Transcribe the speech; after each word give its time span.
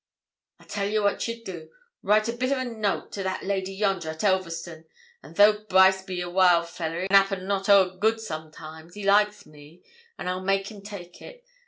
'I 0.59 0.63
tell 0.63 0.87
ye 0.87 0.97
what 0.97 1.27
ye'll 1.27 1.43
do. 1.43 1.69
Write 2.01 2.27
a 2.27 2.33
bit 2.33 2.51
o' 2.51 2.57
a 2.59 2.65
note 2.65 3.11
to 3.11 3.21
the 3.21 3.37
lady 3.43 3.71
yonder 3.71 4.09
at 4.09 4.23
Elverston; 4.23 4.85
an' 5.21 5.35
though 5.35 5.59
Brice 5.65 6.01
be 6.01 6.21
a 6.21 6.27
wild 6.27 6.67
fellah, 6.67 7.01
and 7.01 7.11
'appen 7.11 7.45
not 7.45 7.69
ower 7.69 7.95
good 7.99 8.19
sometimes, 8.19 8.95
he 8.95 9.03
likes 9.05 9.45
me, 9.45 9.83
an' 10.17 10.27
I'll 10.27 10.41
make 10.41 10.71
him 10.71 10.81
take 10.81 11.21
it. 11.21 11.45